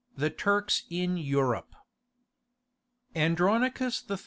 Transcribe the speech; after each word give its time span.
THE 0.17 0.31
TURKS 0.31 0.85
IN 0.89 1.15
EUROPE. 1.15 1.75
Andronicus 3.15 4.03
III. 4.09 4.17